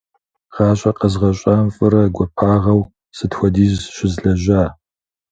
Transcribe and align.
ГъащӀэ 0.53 0.91
къэзгъэщӀам 0.99 1.65
фӀырэ 1.75 2.03
гуапагъэу 2.15 2.81
сыт 3.17 3.31
хуэдиз 3.37 3.75
щызлэжьа? 3.95 4.63